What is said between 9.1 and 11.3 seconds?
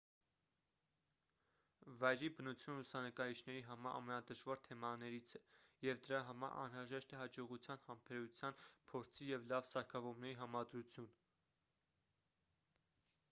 և լավ սարքավորումների համադրություն